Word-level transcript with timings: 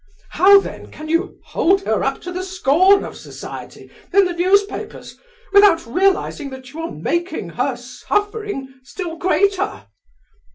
How 0.31 0.59
then, 0.59 0.89
can 0.89 1.09
you 1.09 1.39
hold 1.45 1.81
her 1.83 2.03
up 2.03 2.21
to 2.21 2.31
the 2.31 2.41
scorn 2.41 3.03
of 3.05 3.15
society 3.15 3.91
in 4.11 4.25
the 4.25 4.33
newspapers 4.33 5.19
without 5.53 5.85
realizing 5.85 6.49
that 6.49 6.73
you 6.73 6.79
are 6.79 6.91
making 6.91 7.49
her 7.49 7.75
suffering, 7.77 8.73
still 8.81 9.15
greater? 9.15 9.85